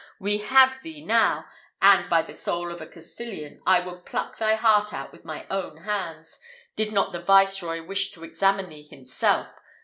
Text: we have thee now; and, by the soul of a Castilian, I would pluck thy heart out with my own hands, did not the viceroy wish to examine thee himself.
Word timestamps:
we 0.19 0.39
have 0.39 0.81
thee 0.81 1.05
now; 1.05 1.45
and, 1.79 2.09
by 2.09 2.23
the 2.23 2.33
soul 2.33 2.71
of 2.71 2.81
a 2.81 2.87
Castilian, 2.87 3.61
I 3.67 3.81
would 3.81 4.03
pluck 4.03 4.39
thy 4.39 4.55
heart 4.55 4.91
out 4.95 5.11
with 5.11 5.25
my 5.25 5.45
own 5.51 5.77
hands, 5.83 6.39
did 6.75 6.91
not 6.91 7.11
the 7.11 7.21
viceroy 7.21 7.83
wish 7.83 8.09
to 8.13 8.23
examine 8.23 8.69
thee 8.69 8.81
himself. 8.89 9.49